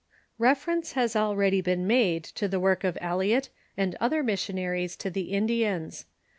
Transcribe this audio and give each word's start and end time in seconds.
Reference 0.39 0.93
has 0.93 1.15
already 1.15 1.61
been 1.61 1.85
made 1.85 2.23
to 2.23 2.47
the 2.47 2.59
work 2.59 2.83
of 2.83 2.97
Eliot 2.99 3.49
and 3.77 3.95
other 4.01 4.23
missionaries 4.23 4.95
to 4.95 5.11
the 5.11 5.31
Indians. 5.31 6.05